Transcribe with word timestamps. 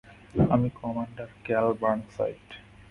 আমি 0.53 0.69
commander 0.79 1.29
Cal 1.45 1.67
Burnside. 1.81 2.47